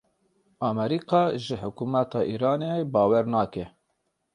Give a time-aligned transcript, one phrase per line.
[0.67, 3.65] Amerîka ji hikûmeta Îranê bawer nake.